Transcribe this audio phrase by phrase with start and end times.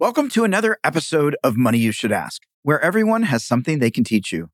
[0.00, 4.04] Welcome to another episode of Money You Should Ask, where everyone has something they can
[4.04, 4.50] teach you.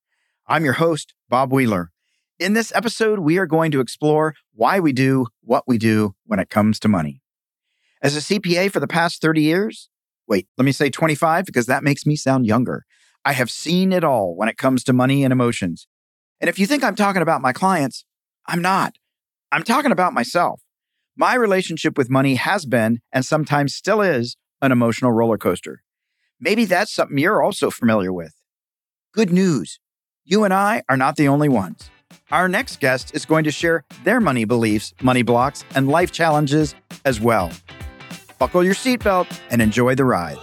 [0.46, 1.90] I'm your host, Bob Wheeler.
[2.38, 6.38] In this episode, we are going to explore why we do what we do when
[6.38, 7.20] it comes to money.
[8.00, 9.90] As a CPA for the past 30 years,
[10.26, 12.86] wait, let me say 25 because that makes me sound younger.
[13.22, 15.86] I have seen it all when it comes to money and emotions.
[16.40, 18.06] And if you think I'm talking about my clients,
[18.46, 18.94] I'm not.
[19.52, 20.62] I'm talking about myself.
[21.18, 25.82] My relationship with money has been, and sometimes still is, an emotional roller coaster.
[26.40, 28.34] Maybe that's something you're also familiar with.
[29.12, 29.78] Good news
[30.24, 31.90] you and I are not the only ones.
[32.30, 36.74] Our next guest is going to share their money beliefs, money blocks, and life challenges
[37.04, 37.52] as well.
[38.38, 40.38] Buckle your seatbelt and enjoy the ride.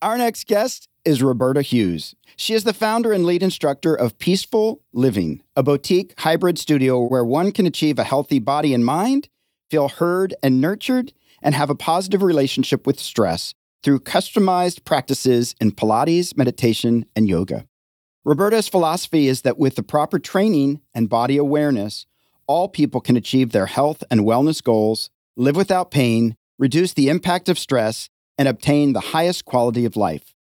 [0.00, 2.14] Our next guest is Roberta Hughes.
[2.36, 7.24] She is the founder and lead instructor of PeaceFull Living, a boutique hybrid studio where
[7.24, 9.28] one can achieve a healthy body and mind,
[9.68, 15.72] feel heard and nurtured, and have a positive relationship with stress through customized practices in
[15.72, 17.66] Pilates, meditation, and yoga.
[18.24, 22.06] Roberta's philosophy is that with the proper training and body awareness,
[22.46, 27.48] all people can achieve their health and wellness goals, live without pain, reduce the impact
[27.48, 30.34] of stress, and obtain the highest quality of life.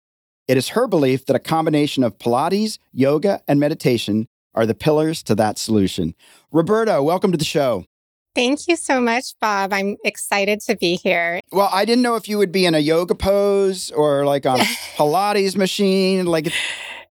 [0.46, 5.22] It is her belief that a combination of Pilates, yoga, and meditation are the pillars
[5.22, 6.14] to that solution.
[6.52, 7.86] Roberta, welcome to the show.
[8.34, 9.72] Thank you so much, Bob.
[9.72, 11.40] I'm excited to be here.
[11.52, 14.60] Well, I didn't know if you would be in a yoga pose or like on
[14.60, 14.64] a
[14.96, 16.26] Pilates machine.
[16.26, 16.52] Like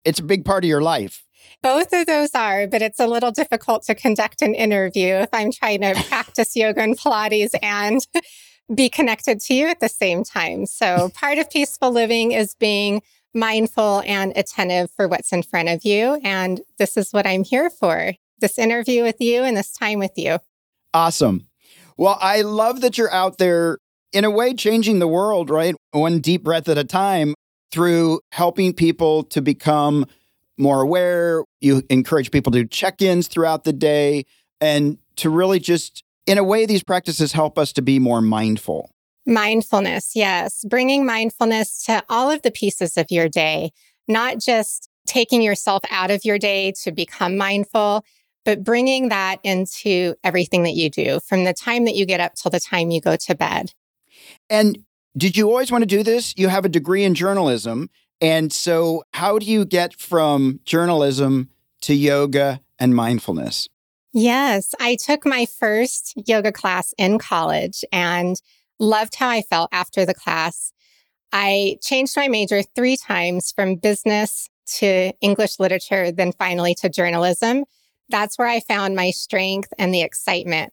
[0.03, 1.23] it's a big part of your life.
[1.61, 5.49] Both of those are, but it's a little difficult to conduct an interview if I'm
[5.49, 8.05] trying to practice yoga and Pilates and
[8.75, 10.65] be connected to you at the same time.
[10.65, 13.01] So part of peaceful living is being
[13.33, 16.19] mindful and attentive for what's in front of you.
[16.23, 20.17] And this is what I'm here for this interview with you and this time with
[20.17, 20.37] you.
[20.93, 21.47] Awesome.
[21.97, 23.77] Well, I love that you're out there
[24.11, 25.75] in a way changing the world, right?
[25.91, 27.33] One deep breath at a time
[27.71, 30.05] through helping people to become
[30.57, 31.43] more aware.
[31.61, 34.25] You encourage people to do check ins throughout the day
[34.61, 38.91] and to really just in a way, these practices help us to be more mindful.
[39.25, 40.65] Mindfulness, yes.
[40.67, 43.71] Bringing mindfulness to all of the pieces of your day,
[44.07, 48.03] not just taking yourself out of your day to become mindful,
[48.45, 52.33] but bringing that into everything that you do from the time that you get up
[52.35, 53.71] till the time you go to bed.
[54.49, 54.79] And
[55.15, 56.33] did you always want to do this?
[56.37, 57.89] You have a degree in journalism.
[58.19, 61.49] And so, how do you get from journalism
[61.81, 63.67] to yoga and mindfulness?
[64.13, 68.39] Yes, I took my first yoga class in college and
[68.79, 70.71] loved how I felt after the class.
[71.31, 77.65] I changed my major three times from business to English literature, then finally to journalism.
[78.09, 80.71] That's where I found my strength and the excitement.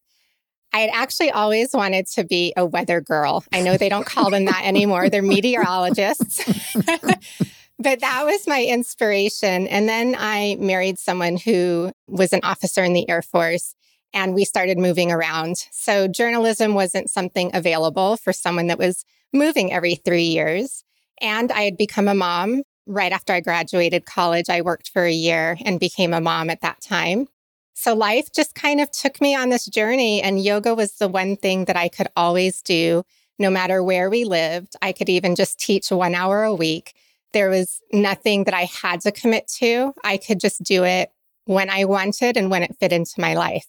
[0.73, 3.43] I had actually always wanted to be a weather girl.
[3.53, 6.45] I know they don't call them that anymore, they're meteorologists.
[7.81, 9.67] But that was my inspiration.
[9.67, 13.75] And then I married someone who was an officer in the Air Force
[14.13, 15.65] and we started moving around.
[15.71, 20.85] So journalism wasn't something available for someone that was moving every three years.
[21.23, 24.51] And I had become a mom right after I graduated college.
[24.51, 27.29] I worked for a year and became a mom at that time.
[27.75, 31.37] So life just kind of took me on this journey, and yoga was the one
[31.37, 33.05] thing that I could always do
[33.39, 34.75] no matter where we lived.
[34.83, 36.93] I could even just teach one hour a week.
[37.33, 39.93] There was nothing that I had to commit to.
[40.05, 41.11] I could just do it
[41.45, 43.67] when I wanted and when it fit into my life.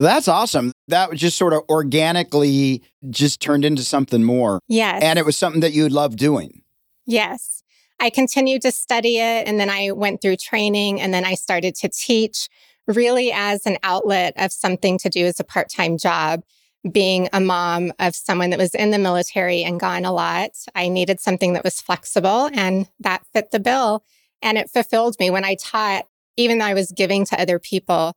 [0.00, 0.72] That's awesome.
[0.88, 4.60] That was just sort of organically just turned into something more.
[4.68, 5.02] Yes.
[5.02, 6.62] And it was something that you love doing.
[7.06, 7.62] Yes.
[8.00, 11.74] I continued to study it and then I went through training and then I started
[11.76, 12.48] to teach
[12.86, 16.42] really as an outlet of something to do as a part time job
[16.90, 20.88] being a mom of someone that was in the military and gone a lot, I
[20.88, 24.04] needed something that was flexible and that fit the bill.
[24.42, 28.14] And it fulfilled me when I taught, even though I was giving to other people,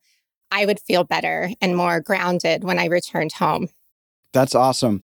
[0.51, 3.69] I would feel better and more grounded when I returned home.
[4.33, 5.03] That's awesome.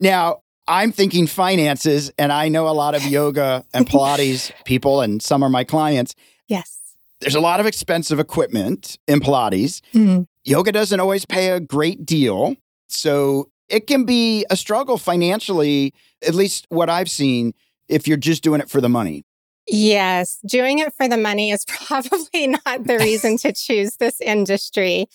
[0.00, 5.22] Now, I'm thinking finances, and I know a lot of yoga and Pilates people, and
[5.22, 6.14] some are my clients.
[6.48, 6.80] Yes.
[7.20, 9.80] There's a lot of expensive equipment in Pilates.
[9.94, 10.22] Mm-hmm.
[10.44, 12.56] Yoga doesn't always pay a great deal.
[12.88, 15.92] So it can be a struggle financially,
[16.26, 17.54] at least what I've seen,
[17.88, 19.24] if you're just doing it for the money.
[19.68, 25.06] Yes, doing it for the money is probably not the reason to choose this industry.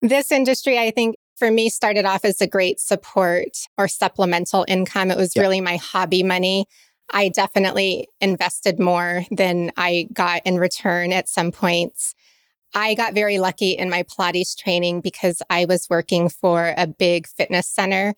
[0.00, 5.10] This industry, I think, for me started off as a great support or supplemental income.
[5.10, 6.66] It was really my hobby money.
[7.10, 12.14] I definitely invested more than I got in return at some points.
[12.74, 17.26] I got very lucky in my Pilates training because I was working for a big
[17.26, 18.14] fitness center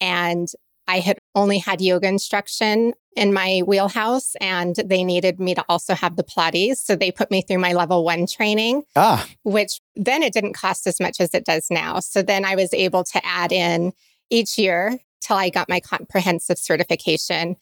[0.00, 0.48] and
[0.88, 5.94] I had only had yoga instruction in my wheelhouse and they needed me to also
[5.94, 6.78] have the Pilates.
[6.78, 9.26] So they put me through my level one training, ah.
[9.44, 12.00] which then it didn't cost as much as it does now.
[12.00, 13.92] So then I was able to add in
[14.30, 17.56] each year till I got my comprehensive certification.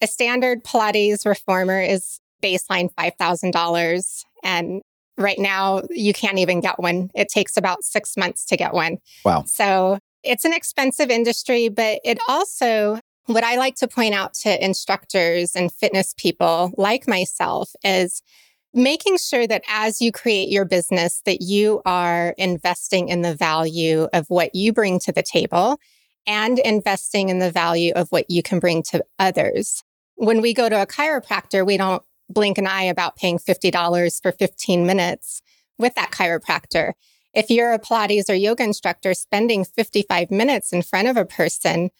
[0.00, 4.24] A standard Pilates reformer is baseline $5,000.
[4.42, 4.82] And
[5.16, 7.10] right now, you can't even get one.
[7.14, 8.98] It takes about six months to get one.
[9.24, 9.44] Wow.
[9.46, 14.64] So it's an expensive industry, but it also, what I like to point out to
[14.64, 18.22] instructors and fitness people like myself is
[18.72, 24.08] making sure that as you create your business that you are investing in the value
[24.12, 25.78] of what you bring to the table
[26.26, 29.84] and investing in the value of what you can bring to others.
[30.16, 32.02] When we go to a chiropractor, we don't
[32.34, 35.40] blink an eye about paying $50 for 15 minutes
[35.78, 36.92] with that chiropractor.
[37.32, 41.90] If you're a Pilates or yoga instructor spending 55 minutes in front of a person,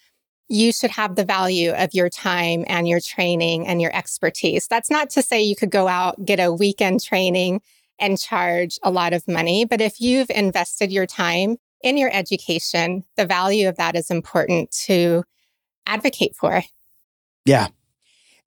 [0.49, 4.69] you should have the value of your time and your training and your expertise.
[4.69, 7.63] That's not to say you could go out, get a weekend training
[7.99, 9.65] and charge a lot of money.
[9.65, 14.71] But if you've invested your time in your education, the value of that is important
[14.87, 15.25] to
[15.87, 16.63] advocate for.
[17.45, 17.69] Yeah.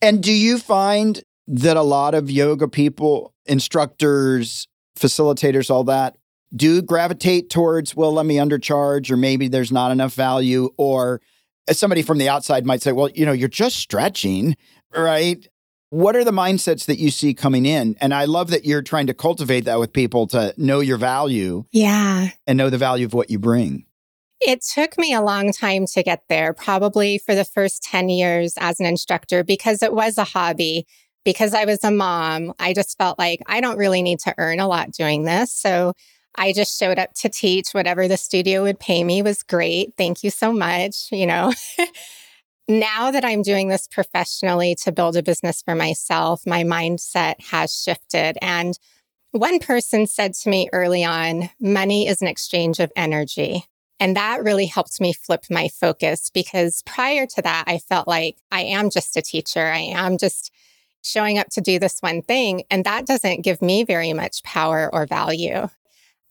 [0.02, 4.68] And do you find that a lot of yoga people, instructors,
[4.98, 6.18] facilitators, all that,
[6.56, 11.22] do gravitate towards, well, let me undercharge, or maybe there's not enough value, or
[11.72, 14.56] somebody from the outside might say, well, you know, you're just stretching,
[14.96, 15.48] right?
[15.90, 17.96] What are the mindsets that you see coming in?
[18.02, 21.64] And I love that you're trying to cultivate that with people to know your value.
[21.72, 22.30] Yeah.
[22.46, 23.86] And know the value of what you bring.
[24.40, 28.54] It took me a long time to get there, probably for the first 10 years
[28.60, 30.86] as an instructor, because it was a hobby.
[31.28, 34.62] Because I was a mom, I just felt like I don't really need to earn
[34.62, 35.52] a lot doing this.
[35.52, 35.92] So
[36.36, 37.72] I just showed up to teach.
[37.74, 39.92] Whatever the studio would pay me was great.
[39.98, 41.10] Thank you so much.
[41.12, 41.52] You know,
[42.70, 47.76] now that I'm doing this professionally to build a business for myself, my mindset has
[47.76, 48.38] shifted.
[48.42, 48.80] And
[49.32, 53.66] one person said to me early on, money is an exchange of energy.
[54.00, 58.38] And that really helped me flip my focus because prior to that, I felt like
[58.50, 59.66] I am just a teacher.
[59.66, 60.54] I am just
[61.04, 62.64] showing up to do this one thing.
[62.70, 65.68] And that doesn't give me very much power or value.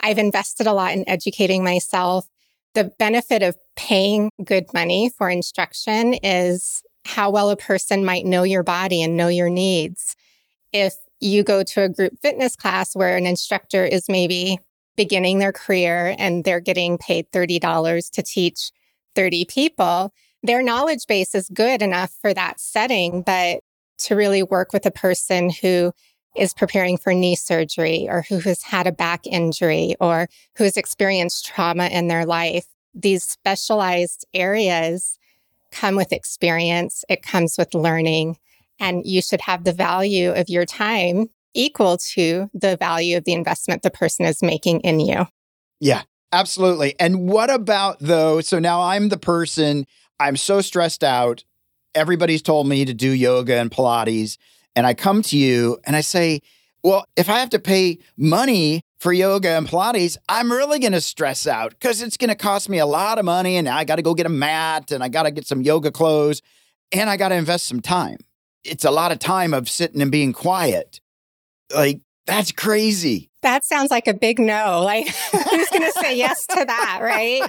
[0.01, 2.29] I've invested a lot in educating myself.
[2.75, 8.43] The benefit of paying good money for instruction is how well a person might know
[8.43, 10.17] your body and know your needs.
[10.73, 14.59] If you go to a group fitness class where an instructor is maybe
[14.97, 18.71] beginning their career and they're getting paid $30 to teach
[19.15, 20.13] 30 people,
[20.43, 23.23] their knowledge base is good enough for that setting.
[23.23, 23.61] But
[23.99, 25.93] to really work with a person who
[26.37, 30.77] is preparing for knee surgery or who has had a back injury or who has
[30.77, 32.67] experienced trauma in their life.
[32.95, 35.19] These specialized areas
[35.71, 38.39] come with experience, it comes with learning,
[38.79, 43.33] and you should have the value of your time equal to the value of the
[43.33, 45.27] investment the person is making in you.
[45.81, 46.03] Yeah,
[46.33, 46.95] absolutely.
[47.01, 48.41] And what about though?
[48.41, 49.87] So now I'm the person,
[50.21, 51.45] I'm so stressed out.
[51.97, 54.37] Everybody's told me to do yoga and Pilates
[54.77, 56.43] and I come to you and I say,
[56.85, 61.01] well, if I have to pay money for yoga and Pilates, I'm really going to
[61.01, 63.97] stress out because it's going to cost me a lot of money and I got
[63.97, 66.43] to go get a mat and I got to get some yoga clothes
[66.93, 68.19] and I got to invest some time.
[68.63, 71.01] It's a lot of time of sitting and being quiet.
[71.75, 73.31] Like, that's crazy.
[73.43, 74.83] That sounds like a big no.
[74.83, 77.49] Like, who's going to say yes to that, right?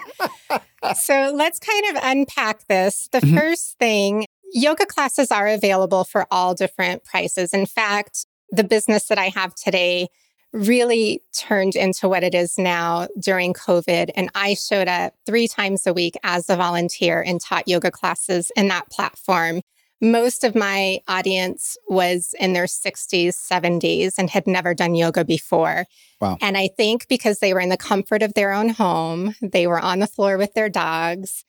[0.96, 3.10] so let's kind of unpack this.
[3.12, 3.38] The mm-hmm.
[3.38, 7.54] first thing Yoga classes are available for all different prices.
[7.54, 10.08] In fact, the business that I have today
[10.54, 14.12] really turned into what it is now during COVID.
[14.16, 18.52] And I showed up three times a week as a volunteer and taught yoga classes
[18.56, 19.62] in that platform.
[20.00, 25.86] Most of my audience was in their 60s, 70s, and had never done yoga before.
[26.22, 26.38] Wow.
[26.40, 29.80] And I think because they were in the comfort of their own home, they were
[29.80, 31.44] on the floor with their dogs,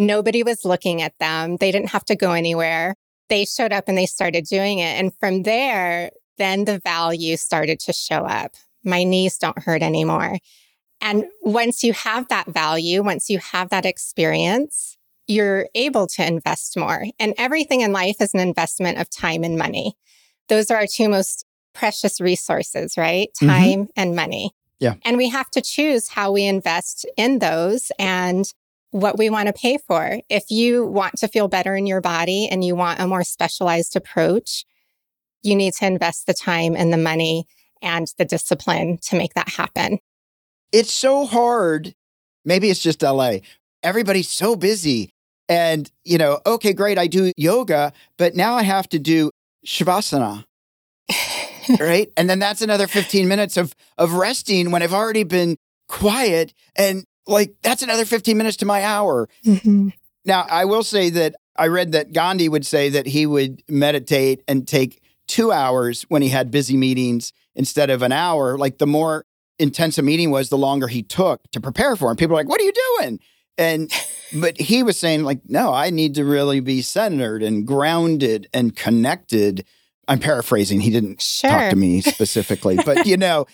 [0.00, 1.58] Nobody was looking at them.
[1.58, 2.94] They didn't have to go anywhere.
[3.28, 4.98] They showed up and they started doing it.
[4.98, 8.54] And from there, then the value started to show up.
[8.82, 10.38] My knees don't hurt anymore.
[11.02, 16.78] And once you have that value, once you have that experience, you're able to invest
[16.78, 17.04] more.
[17.18, 19.98] And everything in life is an investment of time and money.
[20.48, 23.28] Those are our two most precious resources, right?
[23.36, 23.48] Mm-hmm.
[23.48, 23.90] Time mm-hmm.
[23.96, 24.52] and money.
[24.78, 24.94] Yeah.
[25.04, 28.50] And we have to choose how we invest in those and
[28.90, 30.20] what we want to pay for.
[30.28, 33.96] If you want to feel better in your body and you want a more specialized
[33.96, 34.64] approach,
[35.42, 37.46] you need to invest the time and the money
[37.82, 39.98] and the discipline to make that happen.
[40.72, 41.94] It's so hard.
[42.44, 43.38] Maybe it's just LA.
[43.82, 45.10] Everybody's so busy.
[45.48, 49.30] And, you know, okay, great, I do yoga, but now I have to do
[49.66, 50.44] Shavasana.
[51.80, 52.10] right.
[52.16, 55.56] And then that's another 15 minutes of of resting when I've already been
[55.88, 56.54] quiet.
[56.76, 59.28] And like that's another 15 minutes to my hour.
[59.44, 59.90] Mm-hmm.
[60.24, 64.42] Now, I will say that I read that Gandhi would say that he would meditate
[64.48, 68.58] and take two hours when he had busy meetings instead of an hour.
[68.58, 69.26] Like the more
[69.58, 72.16] intense a meeting was, the longer he took to prepare for it.
[72.16, 73.20] People are like, what are you doing?
[73.58, 73.92] And
[74.34, 78.74] but he was saying, like, no, I need to really be centered and grounded and
[78.74, 79.64] connected.
[80.08, 80.80] I'm paraphrasing.
[80.80, 81.50] He didn't sure.
[81.50, 83.46] talk to me specifically, but you know,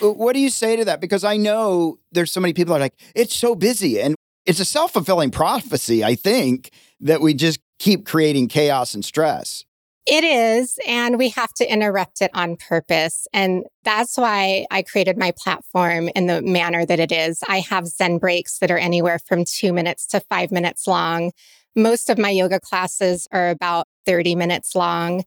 [0.00, 1.00] what do you say to that?
[1.00, 4.00] Because I know there's so many people are like, it's so busy.
[4.00, 4.14] And
[4.46, 9.64] it's a self fulfilling prophecy, I think, that we just keep creating chaos and stress.
[10.06, 10.78] It is.
[10.86, 13.28] And we have to interrupt it on purpose.
[13.32, 17.44] And that's why I created my platform in the manner that it is.
[17.48, 21.32] I have Zen breaks that are anywhere from two minutes to five minutes long.
[21.76, 25.22] Most of my yoga classes are about 30 minutes long.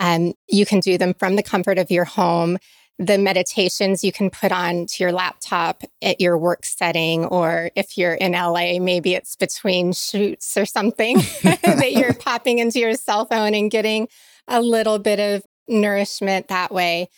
[0.00, 2.58] Um, you can do them from the comfort of your home
[2.98, 7.98] the meditations you can put on to your laptop at your work setting, or if
[7.98, 13.26] you're in LA, maybe it's between shoots or something that you're popping into your cell
[13.26, 14.08] phone and getting
[14.48, 17.08] a little bit of nourishment that way.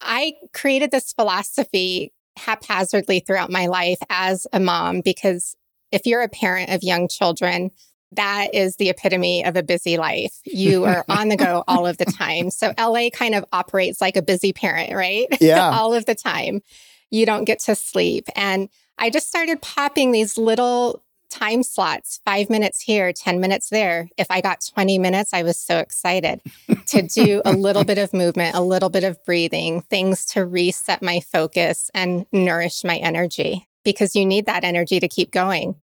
[0.00, 5.56] I created this philosophy haphazardly throughout my life as a mom because
[5.92, 7.70] if you're a parent of young children,
[8.12, 10.32] that is the epitome of a busy life.
[10.44, 12.50] You are on the go all of the time.
[12.50, 15.26] So LA kind of operates like a busy parent, right?
[15.40, 15.70] Yeah.
[15.70, 16.62] all of the time.
[17.10, 18.28] You don't get to sleep.
[18.34, 24.08] And I just started popping these little time slots, five minutes here, 10 minutes there.
[24.16, 26.40] If I got 20 minutes, I was so excited
[26.86, 31.02] to do a little bit of movement, a little bit of breathing, things to reset
[31.02, 35.76] my focus and nourish my energy because you need that energy to keep going.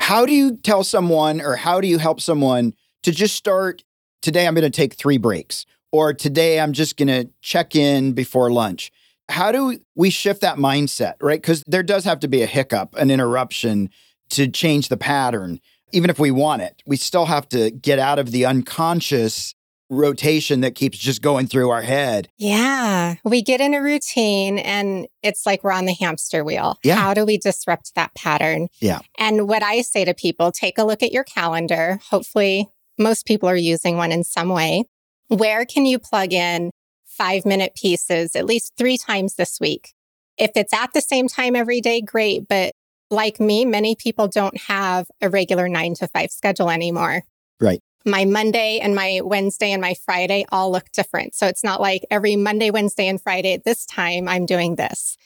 [0.00, 3.84] How do you tell someone or how do you help someone to just start
[4.22, 8.12] today I'm going to take 3 breaks or today I'm just going to check in
[8.12, 8.90] before lunch?
[9.28, 11.42] How do we shift that mindset, right?
[11.42, 13.90] Cuz there does have to be a hiccup, an interruption
[14.30, 15.60] to change the pattern.
[15.92, 19.54] Even if we want it, we still have to get out of the unconscious
[19.90, 22.28] rotation that keeps just going through our head.
[22.36, 23.16] Yeah.
[23.24, 26.78] We get in a routine and it's like we're on the hamster wheel.
[26.82, 26.96] Yeah.
[26.96, 28.68] How do we disrupt that pattern?
[28.80, 29.00] Yeah.
[29.18, 32.00] And what I say to people, take a look at your calendar.
[32.10, 32.68] Hopefully,
[32.98, 34.84] most people are using one in some way.
[35.28, 36.70] Where can you plug in
[37.06, 39.94] five minute pieces at least three times this week?
[40.36, 42.46] If it's at the same time every day, great.
[42.48, 42.72] But
[43.10, 47.22] like me, many people don't have a regular nine to five schedule anymore.
[47.60, 51.34] Right my Monday and my Wednesday and my Friday all look different.
[51.34, 55.16] So it's not like every Monday, Wednesday, and Friday at this time, I'm doing this.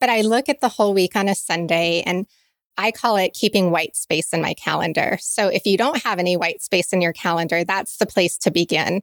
[0.00, 2.26] But I look at the whole week on a Sunday and
[2.76, 5.18] I call it keeping white space in my calendar.
[5.20, 8.50] So if you don't have any white space in your calendar, that's the place to
[8.50, 9.02] begin.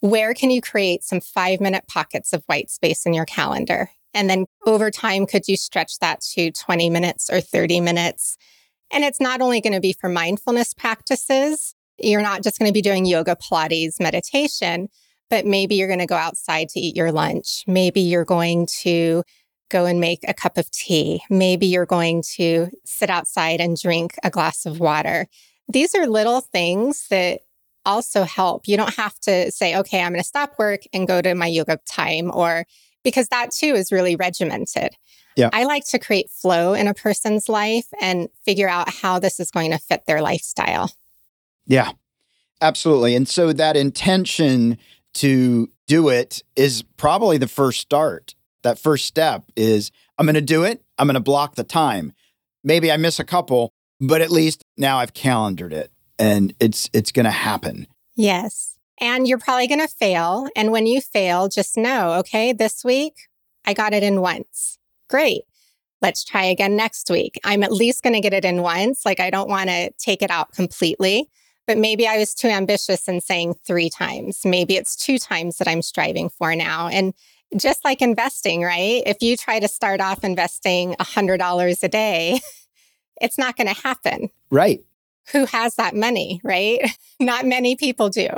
[0.00, 3.90] Where can you create some five minute pockets of white space in your calendar?
[4.14, 8.36] And then over time, could you stretch that to 20 minutes or 30 minutes?
[8.90, 12.74] And it's not only going to be for mindfulness practices, you're not just going to
[12.74, 14.88] be doing yoga, Pilates, meditation,
[15.30, 17.64] but maybe you're going to go outside to eat your lunch.
[17.66, 19.22] Maybe you're going to
[19.68, 21.22] go and make a cup of tea.
[21.28, 25.26] Maybe you're going to sit outside and drink a glass of water.
[25.68, 27.40] These are little things that
[27.84, 28.68] also help.
[28.68, 31.46] You don't have to say, okay, I'm going to stop work and go to my
[31.46, 32.64] yoga time, or
[33.02, 34.94] because that too is really regimented.
[35.36, 35.50] Yeah.
[35.52, 39.50] I like to create flow in a person's life and figure out how this is
[39.50, 40.92] going to fit their lifestyle.
[41.66, 41.92] Yeah,
[42.60, 43.14] absolutely.
[43.14, 44.78] And so that intention
[45.14, 48.34] to do it is probably the first start.
[48.62, 50.82] That first step is I'm going to do it.
[50.98, 52.12] I'm going to block the time.
[52.64, 57.12] Maybe I miss a couple, but at least now I've calendared it and it's it's
[57.12, 57.86] going to happen.
[58.16, 58.76] Yes.
[58.98, 60.48] And you're probably going to fail.
[60.56, 63.14] And when you fail, just know, okay, this week
[63.64, 64.78] I got it in once.
[65.08, 65.42] Great.
[66.02, 67.38] Let's try again next week.
[67.44, 69.04] I'm at least going to get it in once.
[69.04, 71.30] Like I don't want to take it out completely.
[71.66, 74.42] But maybe I was too ambitious in saying three times.
[74.44, 76.88] Maybe it's two times that I'm striving for now.
[76.88, 77.12] And
[77.56, 79.02] just like investing, right?
[79.06, 82.40] If you try to start off investing $100 a day,
[83.20, 84.30] it's not going to happen.
[84.50, 84.80] Right.
[85.32, 86.80] Who has that money, right?
[87.20, 88.28] not many people do.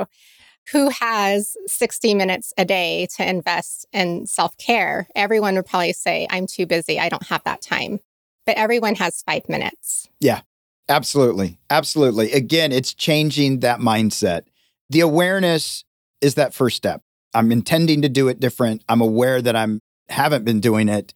[0.71, 5.07] who has 60 minutes a day to invest in self care?
[5.15, 6.99] Everyone would probably say, I'm too busy.
[6.99, 7.99] I don't have that time.
[8.45, 10.09] But everyone has five minutes.
[10.19, 10.41] Yeah,
[10.89, 11.59] absolutely.
[11.69, 12.31] Absolutely.
[12.31, 14.43] Again, it's changing that mindset.
[14.89, 15.85] The awareness
[16.21, 17.01] is that first step.
[17.33, 18.83] I'm intending to do it different.
[18.89, 19.79] I'm aware that I'm
[20.09, 21.13] haven't been doing it.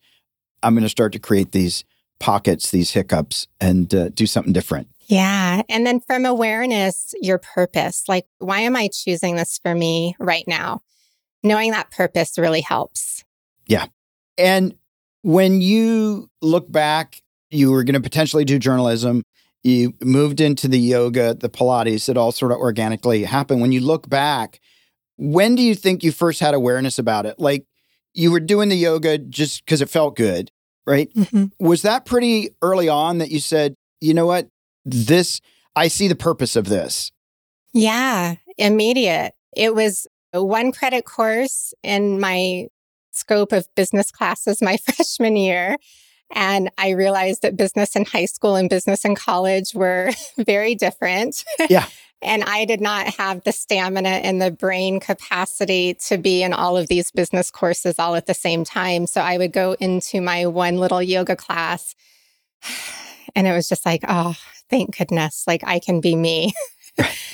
[0.61, 1.83] I'm going to start to create these
[2.19, 4.87] pockets, these hiccups, and uh, do something different.
[5.07, 5.63] Yeah.
[5.67, 10.45] And then from awareness, your purpose like, why am I choosing this for me right
[10.47, 10.81] now?
[11.43, 13.23] Knowing that purpose really helps.
[13.67, 13.87] Yeah.
[14.37, 14.75] And
[15.23, 19.23] when you look back, you were going to potentially do journalism.
[19.63, 23.61] You moved into the yoga, the Pilates, it all sort of organically happened.
[23.61, 24.59] When you look back,
[25.17, 27.39] when do you think you first had awareness about it?
[27.39, 27.65] Like
[28.13, 30.51] you were doing the yoga just because it felt good,
[30.85, 31.13] right?
[31.13, 31.45] Mm-hmm.
[31.59, 34.49] Was that pretty early on that you said, you know what?
[34.85, 35.39] This,
[35.75, 37.11] I see the purpose of this.
[37.73, 39.33] Yeah, immediate.
[39.55, 42.67] It was a one credit course in my
[43.11, 45.77] scope of business classes my freshman year.
[46.31, 51.43] And I realized that business in high school and business in college were very different.
[51.69, 51.85] Yeah.
[52.21, 56.77] and I did not have the stamina and the brain capacity to be in all
[56.77, 59.05] of these business courses all at the same time.
[59.05, 61.95] So I would go into my one little yoga class
[63.35, 64.35] and it was just like, oh,
[64.69, 65.43] thank goodness.
[65.45, 66.53] Like I can be me.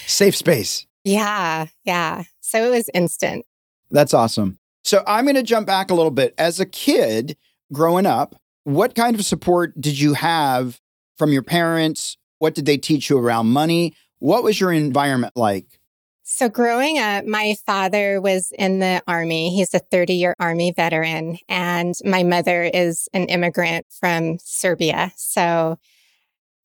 [0.05, 0.86] Safe space.
[1.05, 1.67] Yeah.
[1.86, 2.24] Yeah.
[2.41, 3.46] So it was instant.
[3.89, 4.60] That's awesome.
[4.84, 6.34] So I'm going to jump back a little bit.
[6.38, 7.38] As a kid
[7.72, 10.79] growing up, what kind of support did you have
[11.17, 12.17] from your parents?
[12.39, 13.95] What did they teach you around money?
[14.19, 15.79] What was your environment like?
[16.23, 19.49] So, growing up, my father was in the Army.
[19.55, 25.11] He's a 30 year Army veteran, and my mother is an immigrant from Serbia.
[25.15, 25.79] So,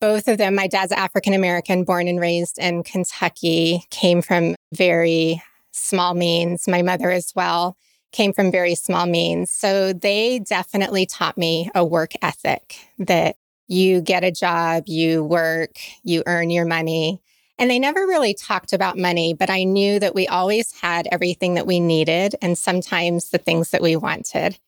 [0.02, 5.42] both of them, my dad's African American, born and raised in Kentucky, came from very
[5.72, 6.68] small means.
[6.68, 7.78] My mother as well
[8.14, 9.50] came from very small means.
[9.50, 15.76] So they definitely taught me a work ethic that you get a job, you work,
[16.02, 17.20] you earn your money.
[17.58, 21.54] And they never really talked about money, but I knew that we always had everything
[21.54, 24.58] that we needed and sometimes the things that we wanted.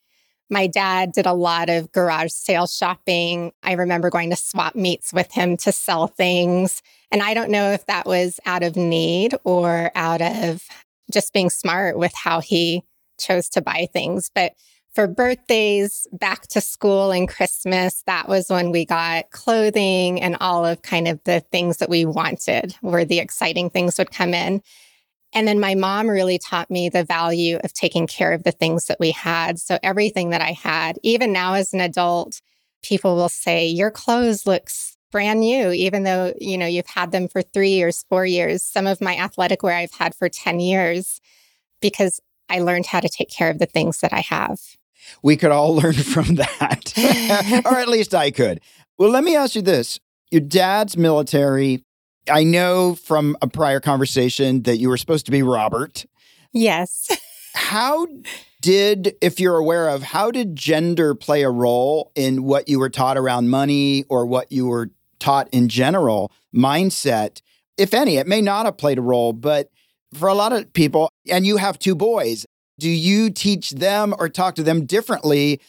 [0.49, 3.51] My dad did a lot of garage sale shopping.
[3.63, 6.81] I remember going to swap meets with him to sell things.
[7.11, 10.63] And I don't know if that was out of need or out of
[11.11, 12.83] just being smart with how he
[13.17, 14.29] chose to buy things.
[14.33, 14.53] But
[14.93, 20.65] for birthdays, back to school, and Christmas, that was when we got clothing and all
[20.65, 24.61] of kind of the things that we wanted, where the exciting things would come in.
[25.33, 28.85] And then my mom really taught me the value of taking care of the things
[28.85, 29.59] that we had.
[29.59, 32.41] So everything that I had, even now as an adult,
[32.81, 37.27] people will say, Your clothes looks brand new, even though, you know, you've had them
[37.27, 38.63] for three years, four years.
[38.63, 41.21] Some of my athletic wear I've had for 10 years
[41.81, 44.59] because I learned how to take care of the things that I have.
[45.21, 46.93] We could all learn from that,
[47.65, 48.61] or at least I could.
[48.97, 49.99] Well, let me ask you this
[50.31, 51.83] your dad's military.
[52.29, 56.05] I know from a prior conversation that you were supposed to be Robert.
[56.51, 57.09] Yes.
[57.53, 58.07] how
[58.61, 62.89] did, if you're aware of, how did gender play a role in what you were
[62.89, 67.41] taught around money or what you were taught in general mindset?
[67.77, 69.69] If any, it may not have played a role, but
[70.13, 72.45] for a lot of people, and you have two boys,
[72.79, 75.59] do you teach them or talk to them differently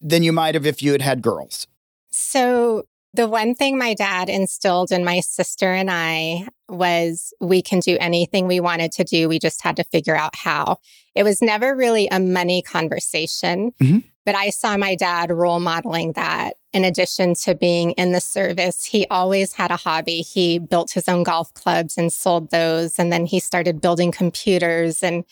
[0.00, 1.66] than you might have if you had had girls?
[2.10, 7.78] So, the one thing my dad instilled in my sister and I was we can
[7.78, 9.28] do anything we wanted to do.
[9.28, 10.78] We just had to figure out how.
[11.14, 13.98] It was never really a money conversation, mm-hmm.
[14.26, 16.56] but I saw my dad role modeling that.
[16.74, 20.22] In addition to being in the service, he always had a hobby.
[20.22, 22.98] He built his own golf clubs and sold those.
[22.98, 25.24] And then he started building computers and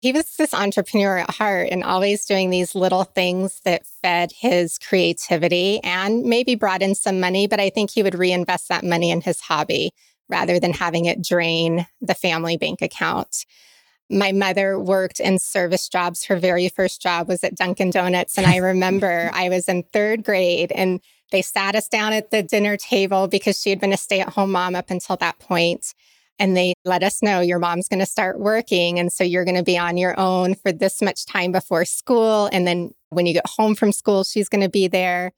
[0.00, 4.78] he was this entrepreneur at heart and always doing these little things that fed his
[4.78, 9.10] creativity and maybe brought in some money, but I think he would reinvest that money
[9.10, 9.92] in his hobby
[10.28, 13.44] rather than having it drain the family bank account.
[14.08, 16.24] My mother worked in service jobs.
[16.24, 18.38] Her very first job was at Dunkin' Donuts.
[18.38, 21.00] And I remember I was in third grade and
[21.32, 24.30] they sat us down at the dinner table because she had been a stay at
[24.30, 25.92] home mom up until that point
[26.38, 28.98] and they let us know your mom's going to start working.
[28.98, 32.48] And so you're going to be on your own for this much time before school.
[32.52, 35.32] And then when you get home from school, she's going to be there.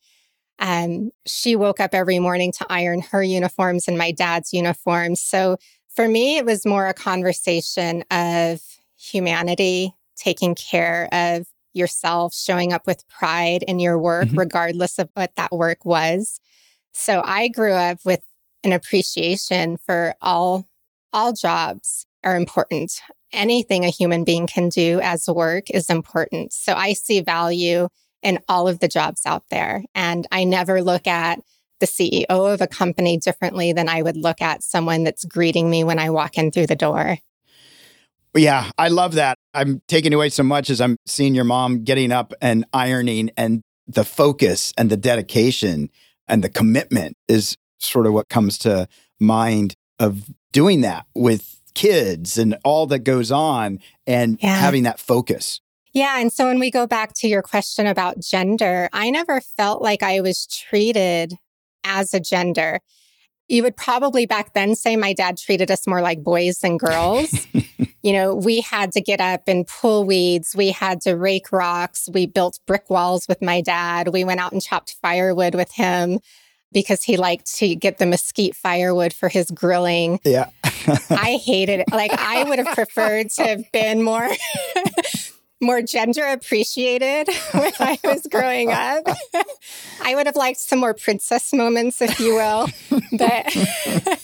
[0.59, 5.23] Um, she woke up every morning to iron her uniforms and my dad's uniforms.
[5.23, 5.57] So
[5.99, 8.63] for me, it was more a conversation of
[8.97, 14.39] humanity, taking care of yourself, showing up with pride in your work, mm-hmm.
[14.39, 16.39] regardless of what that work was.
[16.93, 18.21] So I grew up with
[18.63, 20.69] an appreciation for all
[21.13, 23.01] all jobs are important.
[23.33, 26.53] anything a human being can do as work is important.
[26.53, 27.89] So I see value
[28.23, 29.83] in all of the jobs out there.
[29.97, 31.41] And I never look at
[31.81, 35.85] the CEO of a company differently than I would look at someone that's greeting me
[35.85, 37.19] when I walk in through the door.
[38.35, 39.39] Yeah, I love that.
[39.55, 43.63] I'm taking away so much as I'm seeing your mom getting up and ironing and
[43.87, 45.89] the focus and the dedication
[46.29, 48.87] and the commitment is sort of what comes to
[49.19, 54.57] mind of doing that with kids and all that goes on and yeah.
[54.57, 55.61] having that focus.
[55.93, 56.21] Yeah.
[56.21, 60.03] And so when we go back to your question about gender, I never felt like
[60.03, 61.39] I was treated
[61.89, 62.81] as a gender.
[63.49, 67.47] You would probably back then say my dad treated us more like boys than girls.
[68.03, 70.55] you know, we had to get up and pull weeds.
[70.55, 72.09] We had to rake rocks.
[72.13, 74.09] We built brick walls with my dad.
[74.09, 76.21] We went out and chopped firewood with him
[76.73, 80.21] because he liked to get the mesquite firewood for his grilling.
[80.25, 80.51] Yeah.
[81.11, 81.91] I hated it.
[81.91, 84.29] Like I would have preferred to have been more
[85.61, 89.05] more gender appreciated when I was growing up.
[90.03, 92.69] I would have liked some more princess moments, if you will.
[93.13, 93.57] But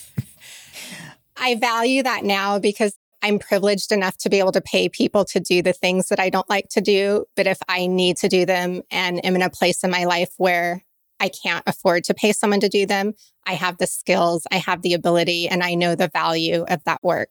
[1.37, 5.41] I value that now because I'm privileged enough to be able to pay people to
[5.41, 7.25] do the things that I don't like to do.
[7.37, 10.35] But if I need to do them and am in a place in my life
[10.37, 10.85] where
[11.21, 13.15] I can't afford to pay someone to do them,
[13.47, 17.03] I have the skills, I have the ability, and I know the value of that
[17.03, 17.31] work.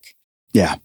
[0.52, 0.76] Yeah.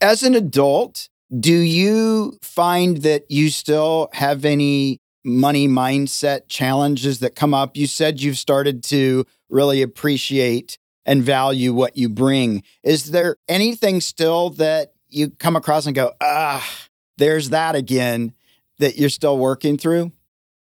[0.00, 7.34] As an adult, do you find that you still have any money mindset challenges that
[7.36, 7.76] come up?
[7.76, 12.62] You said you've started to really appreciate and value what you bring.
[12.82, 16.68] Is there anything still that you come across and go, ah,
[17.16, 18.34] there's that again
[18.78, 20.12] that you're still working through?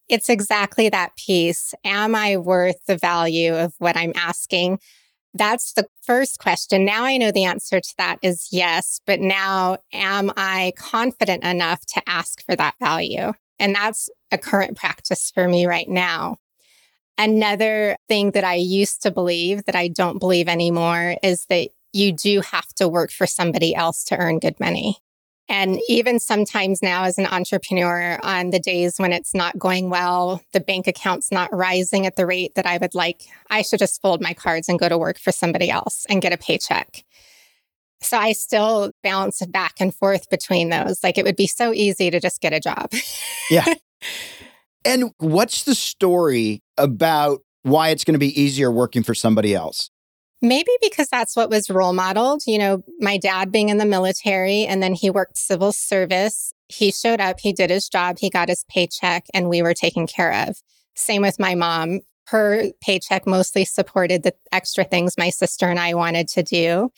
[0.08, 1.72] It's exactly that piece.
[1.84, 4.80] Am I worth the value of what I'm asking?
[5.32, 6.84] That's the first question.
[6.84, 11.86] Now I know the answer to that is yes, but now am I confident enough
[11.94, 13.32] to ask for that value?
[13.58, 16.38] And that's a current practice for me right now.
[17.16, 22.12] Another thing that I used to believe that I don't believe anymore is that you
[22.12, 24.98] do have to work for somebody else to earn good money.
[25.50, 30.40] And even sometimes now, as an entrepreneur, on the days when it's not going well,
[30.52, 34.00] the bank account's not rising at the rate that I would like, I should just
[34.00, 37.04] fold my cards and go to work for somebody else and get a paycheck.
[38.00, 41.02] So I still bounce back and forth between those.
[41.02, 42.92] Like it would be so easy to just get a job.
[43.50, 43.74] yeah.
[44.82, 49.90] And what's the story about why it's going to be easier working for somebody else?
[50.42, 52.42] Maybe because that's what was role modeled.
[52.46, 56.54] You know, my dad being in the military and then he worked civil service.
[56.68, 60.06] He showed up, he did his job, he got his paycheck, and we were taken
[60.06, 60.56] care of.
[60.94, 62.00] Same with my mom.
[62.28, 66.90] Her paycheck mostly supported the extra things my sister and I wanted to do.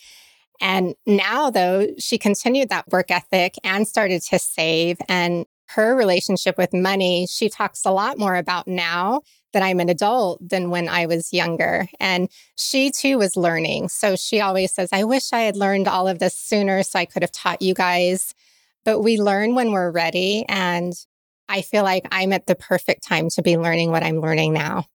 [0.61, 4.99] And now, though, she continued that work ethic and started to save.
[5.09, 9.89] And her relationship with money, she talks a lot more about now that I'm an
[9.89, 11.89] adult than when I was younger.
[12.01, 13.89] And she too was learning.
[13.89, 17.05] So she always says, I wish I had learned all of this sooner so I
[17.05, 18.35] could have taught you guys.
[18.85, 20.45] But we learn when we're ready.
[20.49, 20.95] And
[21.49, 24.87] I feel like I'm at the perfect time to be learning what I'm learning now.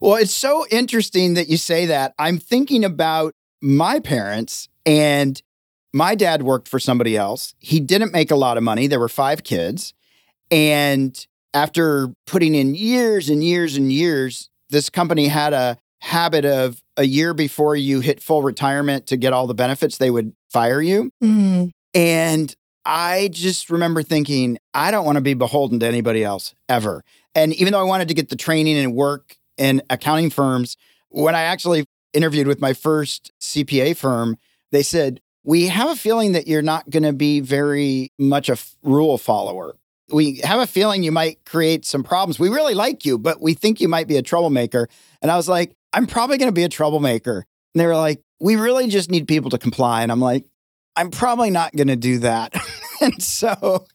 [0.00, 2.14] Well, it's so interesting that you say that.
[2.18, 5.40] I'm thinking about my parents, and
[5.92, 7.54] my dad worked for somebody else.
[7.58, 8.86] He didn't make a lot of money.
[8.86, 9.94] There were five kids.
[10.50, 16.82] And after putting in years and years and years, this company had a habit of
[16.96, 20.80] a year before you hit full retirement to get all the benefits, they would fire
[20.80, 21.10] you.
[21.22, 21.70] Mm.
[21.94, 27.02] And I just remember thinking, I don't want to be beholden to anybody else ever.
[27.34, 30.76] And even though I wanted to get the training and work in accounting firms,
[31.08, 34.36] when I actually interviewed with my first CPA firm,
[34.70, 38.52] they said, We have a feeling that you're not going to be very much a
[38.52, 39.74] f- rule follower
[40.10, 42.38] we have a feeling you might create some problems.
[42.38, 44.88] We really like you, but we think you might be a troublemaker.
[45.20, 47.46] And I was like, I'm probably going to be a troublemaker.
[47.74, 50.02] And they were like, we really just need people to comply.
[50.02, 50.46] And I'm like,
[50.96, 52.54] I'm probably not going to do that.
[53.00, 53.86] and so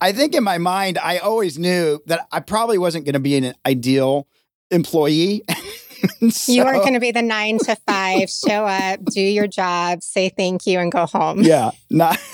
[0.00, 3.36] I think in my mind, I always knew that I probably wasn't going to be
[3.36, 4.26] an ideal
[4.70, 5.42] employee.
[6.30, 10.02] so, you aren't going to be the nine to five, show up, do your job,
[10.02, 11.42] say thank you, and go home.
[11.42, 12.18] Yeah, not,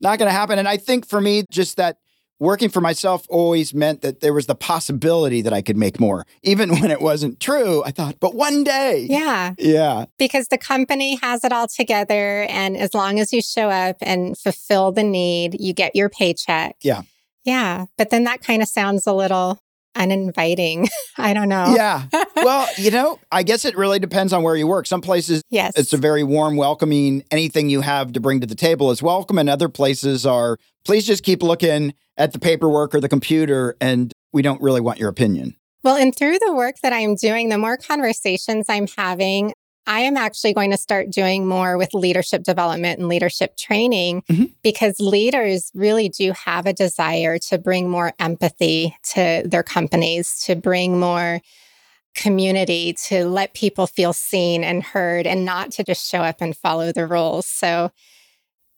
[0.00, 0.58] not going to happen.
[0.58, 1.98] And I think for me, just that
[2.40, 6.26] working for myself always meant that there was the possibility that I could make more.
[6.42, 9.06] Even when it wasn't true, I thought, but one day.
[9.08, 9.54] Yeah.
[9.58, 10.06] Yeah.
[10.18, 12.46] Because the company has it all together.
[12.48, 16.76] And as long as you show up and fulfill the need, you get your paycheck.
[16.82, 17.02] Yeah.
[17.44, 17.86] Yeah.
[17.96, 19.60] But then that kind of sounds a little
[20.00, 20.88] uninviting.
[21.18, 21.74] I don't know.
[21.76, 22.04] Yeah.
[22.42, 24.86] Well, you know, I guess it really depends on where you work.
[24.86, 25.76] Some places yes.
[25.76, 29.36] it's a very warm, welcoming, anything you have to bring to the table is welcome.
[29.36, 34.10] And other places are, please just keep looking at the paperwork or the computer and
[34.32, 35.54] we don't really want your opinion.
[35.82, 39.52] Well, and through the work that I'm doing, the more conversations I'm having,
[39.90, 44.44] I am actually going to start doing more with leadership development and leadership training mm-hmm.
[44.62, 50.54] because leaders really do have a desire to bring more empathy to their companies, to
[50.54, 51.40] bring more
[52.14, 56.56] community, to let people feel seen and heard and not to just show up and
[56.56, 57.46] follow the rules.
[57.46, 57.90] So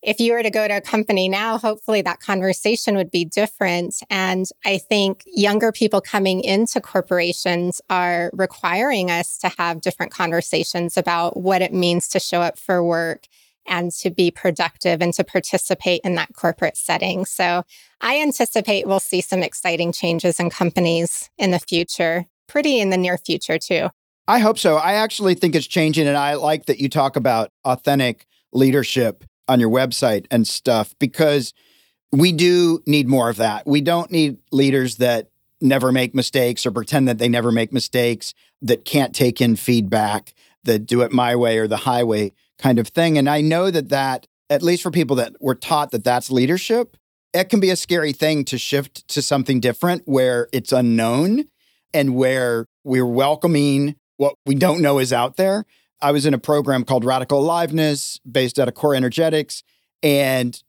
[0.03, 4.03] if you were to go to a company now, hopefully that conversation would be different.
[4.11, 10.97] And I think younger people coming into corporations are requiring us to have different conversations
[10.97, 13.27] about what it means to show up for work
[13.67, 17.25] and to be productive and to participate in that corporate setting.
[17.25, 17.63] So
[18.01, 22.97] I anticipate we'll see some exciting changes in companies in the future, pretty in the
[22.97, 23.89] near future, too.
[24.27, 24.77] I hope so.
[24.77, 26.09] I actually think it's changing.
[26.09, 31.53] And I like that you talk about authentic leadership on your website and stuff because
[32.11, 33.67] we do need more of that.
[33.67, 35.29] We don't need leaders that
[35.61, 40.35] never make mistakes or pretend that they never make mistakes, that can't take in feedback,
[40.65, 43.17] that do it my way or the highway kind of thing.
[43.17, 46.97] And I know that that, at least for people that were taught that that's leadership,
[47.33, 51.45] it can be a scary thing to shift to something different where it's unknown
[51.95, 55.65] and where we're welcoming what we don't know is out there.
[56.03, 59.63] I was in a program called Radical Aliveness based out of Core Energetics.
[60.03, 60.61] And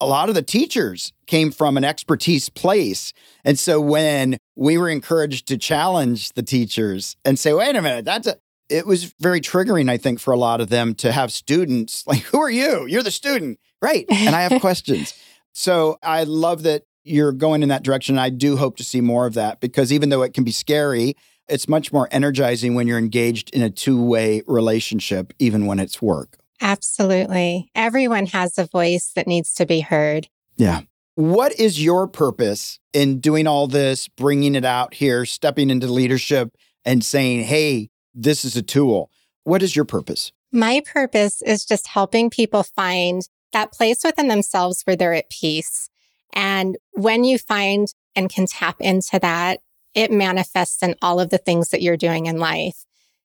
[0.00, 3.12] a lot of the teachers came from an expertise place.
[3.44, 8.04] And so when we were encouraged to challenge the teachers and say, wait a minute,
[8.04, 8.36] that's a,
[8.68, 12.22] it was very triggering, I think, for a lot of them to have students like,
[12.22, 12.86] who are you?
[12.86, 13.58] You're the student.
[13.82, 14.06] Right.
[14.10, 15.14] And I have questions.
[15.52, 18.18] So I love that you're going in that direction.
[18.18, 21.16] I do hope to see more of that because even though it can be scary,
[21.48, 26.00] it's much more energizing when you're engaged in a two way relationship, even when it's
[26.02, 26.38] work.
[26.60, 27.70] Absolutely.
[27.74, 30.28] Everyone has a voice that needs to be heard.
[30.56, 30.82] Yeah.
[31.14, 36.54] What is your purpose in doing all this, bringing it out here, stepping into leadership
[36.84, 39.10] and saying, hey, this is a tool?
[39.44, 40.32] What is your purpose?
[40.52, 45.88] My purpose is just helping people find that place within themselves where they're at peace.
[46.32, 49.60] And when you find and can tap into that,
[49.96, 52.84] it manifests in all of the things that you're doing in life.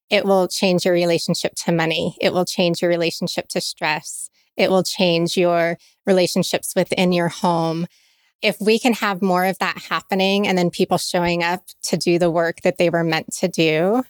[0.10, 2.16] It will change your relationship to money.
[2.20, 4.30] It will change your relationship to stress.
[4.56, 7.88] It will change your relationships within your home.
[8.42, 12.18] If we can have more of that happening and then people showing up to do
[12.18, 14.04] the work that they were meant to do,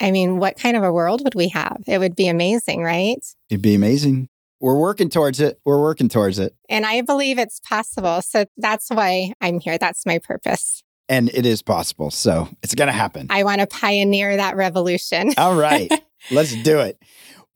[0.00, 1.82] I mean, what kind of a world would we have?
[1.86, 3.24] It would be amazing, right?
[3.50, 4.28] It'd be amazing.
[4.58, 5.60] We're working towards it.
[5.66, 6.54] We're working towards it.
[6.68, 8.22] And I believe it's possible.
[8.22, 9.76] So that's why I'm here.
[9.76, 12.10] That's my purpose and it is possible.
[12.10, 13.28] So it's going to happen.
[13.30, 15.32] I want to pioneer that revolution.
[15.36, 15.90] All right,
[16.30, 16.98] let's do it.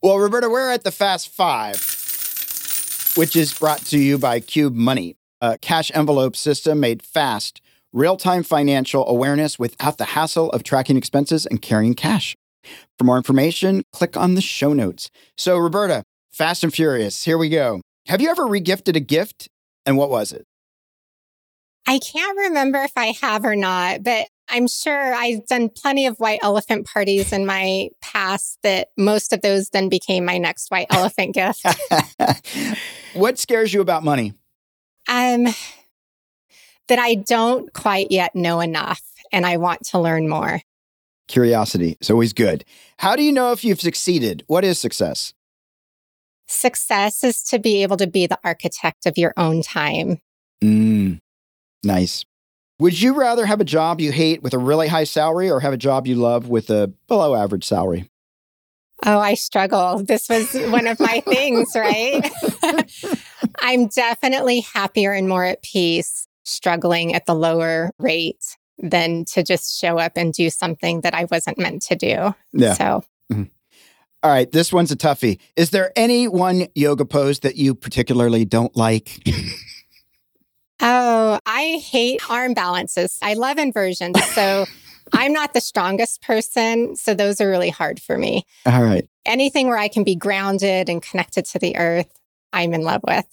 [0.02, 1.76] Well, Roberta, we're at the Fast Five,
[3.16, 7.60] which is brought to you by Qube Money, a cash envelope system made fast,
[7.92, 12.36] real time financial awareness without the hassle of tracking expenses and carrying cash.
[12.98, 15.10] For more information, click on the show notes.
[15.36, 17.80] So, Roberta, Fast and Furious, here we go.
[18.06, 19.48] Have you ever regifted a gift?
[19.86, 20.44] And what was it?
[21.86, 26.16] I can't remember if I have or not, but I'm sure I've done plenty of
[26.18, 30.88] white elephant parties in my past that most of those then became my next white
[30.90, 31.64] elephant gift.
[33.14, 34.34] what scares you about money?
[35.08, 35.46] Um
[36.88, 39.00] that I don't quite yet know enough
[39.32, 40.60] and I want to learn more.
[41.28, 42.64] Curiosity is always good.
[42.98, 44.42] How do you know if you've succeeded?
[44.48, 45.32] What is success?
[46.48, 50.20] Success is to be able to be the architect of your own time.
[50.60, 51.20] Mm.
[51.82, 52.24] Nice.
[52.78, 55.72] Would you rather have a job you hate with a really high salary or have
[55.72, 58.10] a job you love with a below average salary?
[59.04, 60.02] Oh, I struggle.
[60.02, 62.30] This was one of my things, right?
[63.60, 69.78] I'm definitely happier and more at peace struggling at the lower rate than to just
[69.78, 72.34] show up and do something that I wasn't meant to do.
[72.52, 72.74] Yeah.
[72.74, 73.44] So, mm-hmm.
[74.22, 75.38] All right, this one's a toughie.
[75.56, 79.22] Is there any one yoga pose that you particularly don't like?
[80.80, 83.18] Oh, I hate arm balances.
[83.22, 84.22] I love inversions.
[84.32, 84.64] So
[85.12, 86.96] I'm not the strongest person.
[86.96, 88.44] So those are really hard for me.
[88.66, 89.06] All right.
[89.26, 92.10] Anything where I can be grounded and connected to the earth,
[92.52, 93.26] I'm in love with.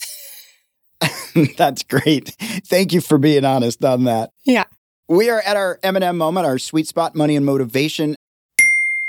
[1.58, 2.36] That's great.
[2.66, 4.32] Thank you for being honest on that.
[4.46, 4.66] Yeah.
[5.08, 8.16] We are at our M&M moment, our sweet spot, money and motivation.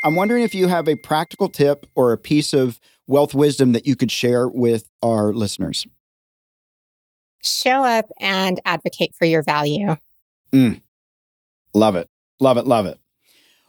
[0.05, 3.87] I'm wondering if you have a practical tip or a piece of wealth wisdom that
[3.87, 5.87] you could share with our listeners
[7.43, 9.97] show up and advocate for your value.
[10.53, 10.81] Mm,
[11.75, 12.09] love it.
[12.41, 12.67] Love it.
[12.67, 12.99] Love it.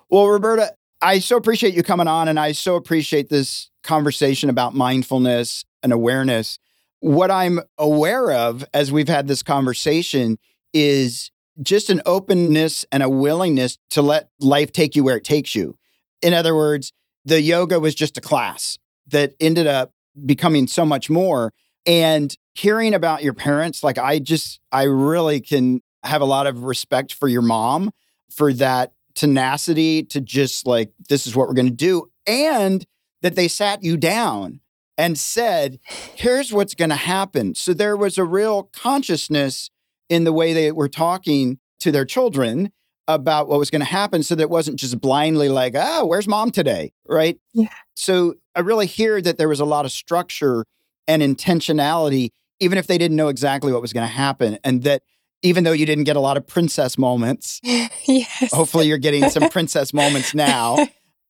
[0.10, 4.76] Well, Roberta, I so appreciate you coming on and I so appreciate this conversation about
[4.76, 6.60] mindfulness and awareness.
[7.00, 10.38] What I'm aware of as we've had this conversation
[10.74, 15.56] is just an openness and a willingness to let life take you where it takes
[15.56, 15.78] you.
[16.22, 16.92] In other words,
[17.26, 18.78] the yoga was just a class
[19.08, 19.94] that ended up
[20.26, 21.54] becoming so much more.
[21.86, 26.64] And hearing about your parents, like I just, I really can have a lot of
[26.64, 27.92] respect for your mom
[28.30, 32.10] for that tenacity to just like, this is what we're going to do.
[32.28, 32.86] And
[33.22, 34.62] that they sat you down
[34.98, 35.80] and said,
[36.16, 37.56] here's what's going to happen.
[37.56, 39.70] So there was a real consciousness
[40.10, 42.72] in the way they were talking to their children
[43.08, 46.28] about what was going to happen so that it wasn't just blindly like, oh, where's
[46.28, 46.92] mom today?
[47.08, 47.40] Right.
[47.54, 47.70] Yeah.
[47.96, 50.66] So I really hear that there was a lot of structure
[51.08, 54.58] and intentionality, even if they didn't know exactly what was going to happen.
[54.64, 55.02] And that
[55.42, 58.52] even though you didn't get a lot of princess moments, yes.
[58.54, 60.78] hopefully you're getting some princess moments now,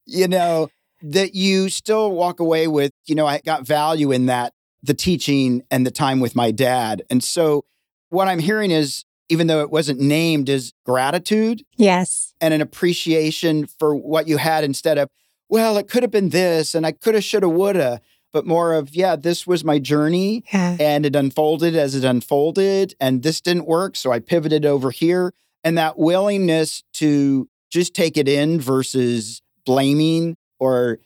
[0.05, 0.69] you know,
[1.01, 5.61] that you still walk away with, you know, I got value in that, the teaching
[5.69, 7.03] and the time with my dad.
[7.09, 7.65] And so
[8.09, 12.33] what I'm hearing is, even though it wasn't named, is gratitude Yes.
[12.41, 15.09] and an appreciation for what you had instead of,
[15.49, 18.45] well, it could have been this and I could have, should have, would have, but
[18.45, 20.77] more of, yeah, this was my journey Yeah.
[20.79, 23.95] and it unfolded as it unfolded and this didn't work.
[23.95, 25.33] So I pivoted over here.
[25.63, 30.99] And that willingness to just take it in versus blaming or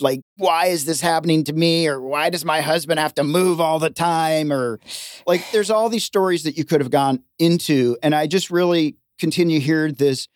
[0.00, 1.86] like, why is this happening to me?
[1.88, 4.50] Or why does my husband have to move all the time?
[4.52, 4.80] Or
[5.26, 7.98] like, there's all these stories that you could have gone into.
[8.02, 10.26] And I just really continue hear this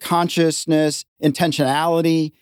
[0.00, 2.32] consciousness, intentionality,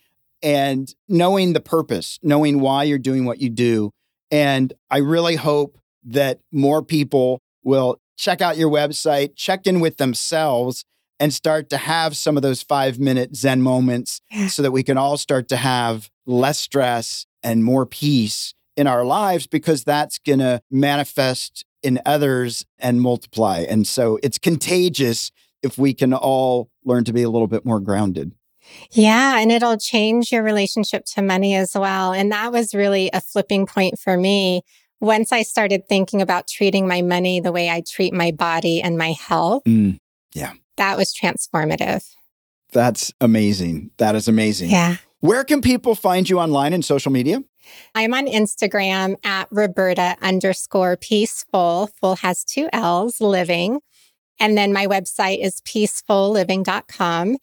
[0.42, 3.90] and knowing the purpose, knowing why you're doing what you do.
[4.30, 9.96] And I really hope that more people will check out your website, check in with
[9.96, 10.84] themselves,
[11.20, 14.96] and start to have some of those five minute Zen moments so that we can
[14.96, 20.38] all start to have less stress and more peace in our lives because that's going
[20.38, 23.60] to manifest in others and multiply.
[23.68, 25.30] And so it's contagious
[25.62, 28.32] if we can all learn to be a little bit more grounded.
[28.92, 29.38] Yeah.
[29.38, 32.12] And it'll change your relationship to money as well.
[32.12, 34.62] And that was really a flipping point for me.
[35.00, 38.98] Once I started thinking about treating my money the way I treat my body and
[38.98, 39.98] my health, Mm,
[40.76, 42.04] that was transformative.
[42.72, 43.90] that's amazing.
[43.98, 44.70] That is amazing.
[44.70, 44.96] Yeah.
[45.20, 47.42] Where can people find you online and social media?
[47.94, 51.90] I'm on Instagram at Roberta underscore peaceful.
[52.00, 53.80] Full has two L's living.
[54.40, 57.36] And then my website is peacefullliving.com.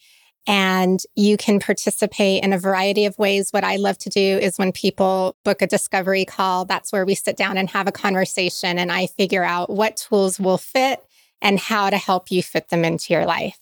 [0.48, 3.50] And you can participate in a variety of ways.
[3.52, 7.16] What I love to do is when people book a discovery call, that's where we
[7.16, 11.04] sit down and have a conversation and I figure out what tools will fit
[11.42, 13.58] and how to help you fit them into your life.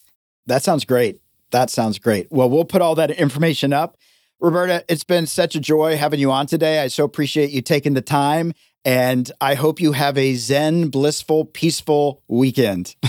[0.45, 1.21] That sounds great.
[1.51, 2.27] That sounds great.
[2.31, 3.97] Well, we'll put all that information up.
[4.39, 6.79] Roberta, it's been such a joy having you on today.
[6.79, 8.53] I so appreciate you taking the time.
[8.83, 12.95] And I hope you have a Zen, blissful, peaceful weekend.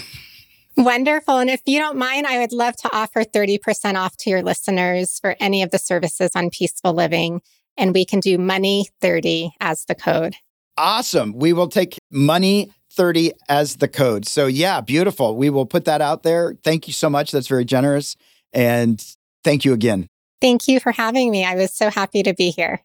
[0.77, 1.39] Wonderful.
[1.39, 5.19] And if you don't mind, I would love to offer 30% off to your listeners
[5.21, 7.43] for any of the services on PeaceFull Living.
[7.77, 10.37] And we can do money 30 as the code.
[10.77, 11.33] awesome.
[11.33, 14.27] We will take money 30 as the code.
[14.27, 15.37] So, yeah, beautiful.
[15.37, 16.57] We will put that out there.
[16.65, 17.31] Thank you so much.
[17.33, 18.17] That's very generous.
[18.53, 19.05] And
[19.43, 20.09] thank you again.
[20.41, 21.45] Thank you for having me.
[21.45, 22.81] I was so happy to be here.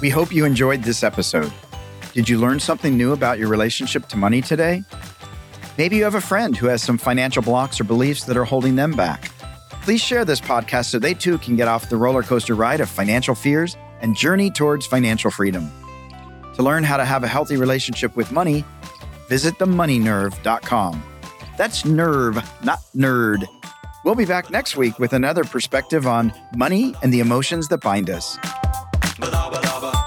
[0.00, 1.52] We hope you enjoyed this episode.
[2.14, 4.82] Did you learn something new about your relationship to money today?
[5.76, 8.76] Maybe you have a friend who has some financial blocks or beliefs that are holding
[8.76, 9.30] them back.
[9.82, 12.88] Please share this podcast so they too can get off the roller coaster ride of
[12.88, 15.70] financial fears and journey towards financial freedom.
[16.54, 18.64] To learn how to have a healthy relationship with money,
[19.28, 21.02] visit themoneynerve.com.
[21.58, 23.46] That's nerve, not nerd.
[24.04, 28.08] We'll be back next week with another perspective on money and the emotions that bind
[28.08, 28.38] us.
[29.20, 29.99] Ba-da-ba-da-ba.